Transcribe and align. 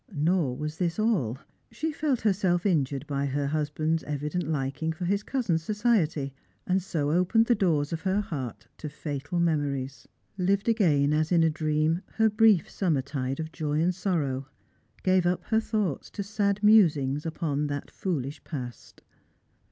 Noi 0.15 0.53
was 0.53 0.79
this 0.79 0.97
all; 0.97 1.37
she 1.71 1.91
felt 1.91 2.21
herself 2.21 2.65
injured 2.65 3.05
by 3.05 3.27
her 3.27 3.45
husband's 3.45 4.03
evident 4.05 4.47
liking 4.47 4.91
for 4.91 5.05
his 5.05 5.21
cousin's 5.21 5.61
society, 5.61 6.33
and 6.65 6.81
so 6.81 7.11
opened 7.11 7.45
the 7.45 7.53
doors 7.53 7.93
of 7.93 8.01
her 8.01 8.19
heart 8.19 8.65
to 8.79 8.89
fatal 8.89 9.39
memories; 9.39 10.07
Hved 10.39 10.67
again 10.67 11.13
as 11.13 11.31
in 11.31 11.43
a 11.43 11.51
dream, 11.51 12.01
her 12.15 12.31
brief 12.31 12.67
summertide 12.67 13.39
of 13.39 13.51
joy 13.51 13.79
and 13.79 13.93
sorrow; 13.93 14.47
gave 15.03 15.27
up 15.27 15.43
her 15.43 15.59
thoughts 15.59 16.09
to 16.09 16.23
sad 16.23 16.63
musings 16.63 17.23
u])on 17.23 17.67
that 17.67 17.91
foolish 17.91 18.43
past. 18.43 19.03